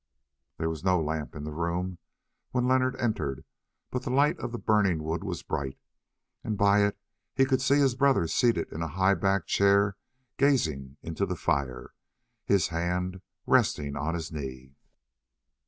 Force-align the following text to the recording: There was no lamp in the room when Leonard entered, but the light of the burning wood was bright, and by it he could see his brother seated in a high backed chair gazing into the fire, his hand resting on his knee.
There 0.57 0.67
was 0.71 0.83
no 0.83 0.99
lamp 0.99 1.35
in 1.35 1.43
the 1.43 1.51
room 1.53 1.99
when 2.49 2.67
Leonard 2.67 2.95
entered, 2.95 3.45
but 3.91 4.01
the 4.01 4.09
light 4.09 4.35
of 4.39 4.51
the 4.51 4.57
burning 4.57 5.03
wood 5.03 5.23
was 5.23 5.43
bright, 5.43 5.77
and 6.43 6.57
by 6.57 6.83
it 6.85 6.97
he 7.35 7.45
could 7.45 7.61
see 7.61 7.77
his 7.77 7.93
brother 7.93 8.25
seated 8.25 8.71
in 8.73 8.81
a 8.81 8.87
high 8.87 9.13
backed 9.13 9.45
chair 9.49 9.97
gazing 10.37 10.97
into 11.03 11.27
the 11.27 11.35
fire, 11.35 11.93
his 12.43 12.69
hand 12.69 13.21
resting 13.45 13.95
on 13.95 14.15
his 14.15 14.31
knee. 14.31 14.75